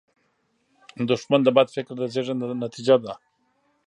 دښمن 1.09 1.41
د 1.43 1.49
بد 1.57 1.67
فکر 1.75 1.93
د 1.99 2.03
زیږنده 2.13 2.45
نتیجه 2.65 2.95
ده 3.03 3.13